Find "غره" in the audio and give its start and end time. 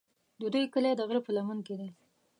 1.09-1.21